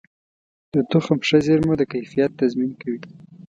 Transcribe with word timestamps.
د 0.73 0.75
تخم 0.91 1.19
ښه 1.27 1.37
زېرمه 1.45 1.75
د 1.77 1.83
کیفیت 1.93 2.31
تضمین 2.39 2.71
کوي. 2.81 2.99